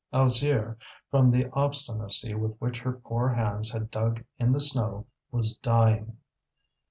Alzire, 0.11 0.77
from 1.11 1.29
the 1.29 1.47
obstinacy 1.51 2.33
with 2.33 2.55
which 2.57 2.79
her 2.79 2.93
poor 2.93 3.29
hands 3.29 3.69
had 3.69 3.91
dug 3.91 4.23
in 4.39 4.51
the 4.51 4.59
snow, 4.59 5.05
was 5.31 5.55
dying. 5.57 6.17